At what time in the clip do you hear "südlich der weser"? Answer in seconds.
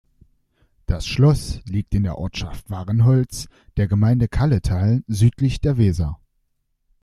5.05-6.19